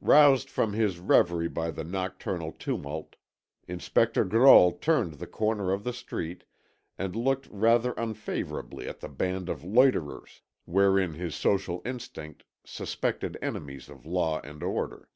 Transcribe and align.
Roused 0.00 0.48
from 0.50 0.72
his 0.72 1.00
reverie 1.00 1.48
by 1.48 1.72
the 1.72 1.82
nocturnal 1.82 2.52
tumult, 2.52 3.16
Inspector 3.66 4.24
Grolle 4.26 4.80
turned 4.80 5.14
the 5.14 5.26
corner 5.26 5.72
of 5.72 5.82
the 5.82 5.92
street, 5.92 6.44
and 6.96 7.16
looked 7.16 7.48
rather 7.50 7.90
unfavourably 7.94 8.86
at 8.88 9.00
the 9.00 9.08
band 9.08 9.48
of 9.48 9.64
loiterers, 9.64 10.42
wherein 10.64 11.14
his 11.14 11.34
social 11.34 11.82
instinct 11.84 12.44
suspected 12.64 13.36
enemies 13.42 13.88
of 13.88 14.06
law 14.06 14.40
and 14.42 14.62
order. 14.62 15.08